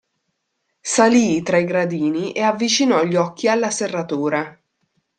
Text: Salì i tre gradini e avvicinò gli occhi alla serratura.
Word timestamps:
Salì 0.93 1.35
i 1.35 1.43
tre 1.43 1.63
gradini 1.63 2.31
e 2.31 2.41
avvicinò 2.41 3.03
gli 3.03 3.15
occhi 3.15 3.47
alla 3.47 3.69
serratura. 3.69 4.59